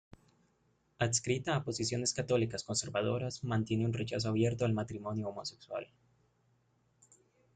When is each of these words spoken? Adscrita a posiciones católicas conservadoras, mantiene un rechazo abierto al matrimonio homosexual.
Adscrita 0.97 1.55
a 1.55 1.63
posiciones 1.63 2.15
católicas 2.15 2.63
conservadoras, 2.63 3.43
mantiene 3.43 3.85
un 3.85 3.93
rechazo 3.93 4.29
abierto 4.29 4.65
al 4.65 4.73
matrimonio 4.73 5.29
homosexual. 5.29 5.87